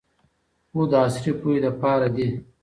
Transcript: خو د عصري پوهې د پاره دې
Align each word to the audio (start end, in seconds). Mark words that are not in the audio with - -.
خو 0.71 0.81
د 0.91 0.93
عصري 1.05 1.31
پوهې 1.39 1.59
د 1.63 1.67
پاره 1.81 2.09
دې 2.15 2.27